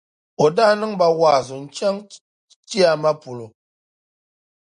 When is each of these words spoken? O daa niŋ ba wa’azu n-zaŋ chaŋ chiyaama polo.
O 0.43 0.45
daa 0.55 0.73
niŋ 0.79 0.91
ba 0.99 1.07
wa’azu 1.19 1.55
n-zaŋ 1.63 1.69
chaŋ 1.75 1.95
chiyaama 2.67 3.11
polo. 3.21 3.47